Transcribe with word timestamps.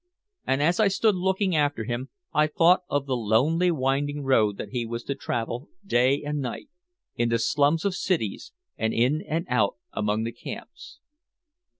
And 0.47 0.63
as 0.63 0.79
I 0.79 0.87
stood 0.87 1.13
looking 1.13 1.55
after 1.55 1.83
him 1.83 2.09
I 2.33 2.47
thought 2.47 2.79
of 2.89 3.05
the 3.05 3.15
lonely 3.15 3.69
winding 3.69 4.23
road 4.23 4.57
that 4.57 4.69
he 4.69 4.83
was 4.83 5.03
to 5.03 5.13
travel 5.13 5.69
day 5.85 6.23
and 6.23 6.39
night, 6.39 6.69
into 7.17 7.37
slums 7.37 7.85
of 7.85 7.93
cities 7.93 8.51
and 8.79 8.95
in 8.95 9.21
and 9.21 9.45
out 9.47 9.75
among 9.93 10.23
the 10.23 10.31
camps. 10.31 10.97